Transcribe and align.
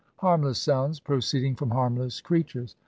Harmless 0.17 0.59
sounds 0.59 0.99
proceeding 0.99 1.55
from 1.55 1.69
harmless 1.69 2.21
creatures! 2.21 2.75